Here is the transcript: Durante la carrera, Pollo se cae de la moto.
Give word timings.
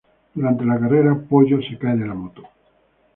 Durante 0.33 0.65
la 0.65 0.79
carrera, 0.79 1.13
Pollo 1.15 1.61
se 1.61 1.77
cae 1.77 1.95
de 1.95 2.07
la 2.07 2.15
moto. 2.15 2.41